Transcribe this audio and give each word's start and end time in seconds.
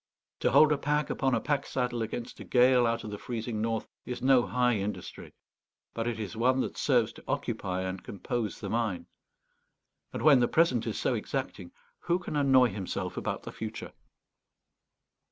To 0.39 0.49
hold 0.49 0.71
a 0.71 0.79
pack 0.79 1.11
upon 1.11 1.35
a 1.35 1.39
pack 1.39 1.67
saddle 1.67 2.01
against 2.01 2.39
a 2.39 2.43
gale 2.43 2.87
out 2.87 3.03
of 3.03 3.11
the 3.11 3.19
freezing 3.19 3.61
north 3.61 3.87
is 4.03 4.19
no 4.19 4.47
high 4.47 4.77
industry, 4.77 5.35
but 5.93 6.07
it 6.07 6.19
is 6.19 6.35
one 6.35 6.59
that 6.61 6.75
serves 6.75 7.13
to 7.13 7.23
occupy 7.27 7.83
and 7.83 8.03
compose 8.03 8.59
the 8.59 8.69
mind. 8.71 9.05
And 10.11 10.23
when 10.23 10.39
the 10.39 10.47
present 10.47 10.87
is 10.87 10.97
so 10.97 11.13
exacting, 11.13 11.71
who 11.99 12.17
can 12.17 12.35
annoy 12.35 12.69
himself 12.69 13.15
about 13.15 13.43
the 13.43 13.51
future? 13.51 13.93